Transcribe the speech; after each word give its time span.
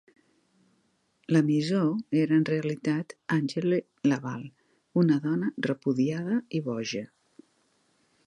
L'emissor 1.35 2.15
era 2.21 2.39
en 2.41 2.47
realitat 2.49 3.13
Angele 3.35 3.79
Laval, 4.13 4.47
una 5.03 5.17
dona 5.27 5.51
repudiada 5.69 6.39
i 6.61 6.63
boja. 6.71 7.05